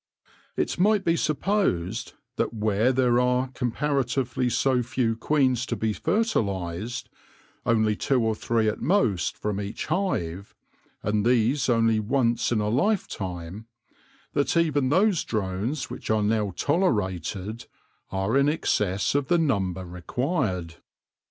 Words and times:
It 0.57 0.79
might 0.79 1.05
be 1.05 1.15
supposed 1.15 2.13
that 2.35 2.55
where 2.55 2.91
there 2.91 3.19
are 3.19 3.49
comparatively 3.49 4.49
so 4.49 4.81
few 4.81 5.15
queens 5.15 5.63
to 5.67 5.75
be 5.75 5.93
fertilised— 5.93 7.07
only 7.67 7.95
two 7.95 8.19
or 8.19 8.33
three 8.33 8.67
at 8.67 8.81
most 8.81 9.37
from 9.37 9.61
each 9.61 9.85
hive, 9.85 10.55
and 11.03 11.23
these 11.23 11.69
only 11.69 11.99
once 11.99 12.51
in 12.51 12.59
a 12.59 12.69
life 12.69 13.07
time— 13.07 13.67
that 14.33 14.57
even 14.57 14.89
those 14.89 15.23
drones 15.23 15.91
which 15.91 16.09
are 16.09 16.23
now 16.23 16.51
toler 16.55 17.03
ated 17.07 17.67
are 18.09 18.35
in 18.35 18.49
excess 18.49 19.13
of 19.13 19.27
the 19.27 19.37
number 19.37 19.85
required. 19.85 20.77